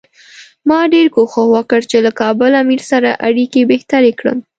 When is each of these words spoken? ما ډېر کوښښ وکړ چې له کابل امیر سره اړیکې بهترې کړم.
ما 0.69 0.79
ډېر 0.93 1.07
کوښښ 1.15 1.45
وکړ 1.55 1.79
چې 1.91 1.97
له 2.05 2.11
کابل 2.21 2.51
امیر 2.63 2.81
سره 2.91 3.09
اړیکې 3.27 3.61
بهترې 3.71 4.11
کړم. 4.19 4.37